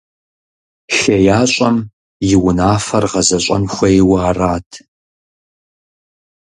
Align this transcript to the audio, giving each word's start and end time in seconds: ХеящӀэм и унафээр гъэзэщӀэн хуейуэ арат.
ХеящӀэм 0.97 1.77
и 2.29 2.33
унафээр 2.47 3.05
гъэзэщӀэн 3.11 3.63
хуейуэ 3.73 4.17
арат. 4.29 4.69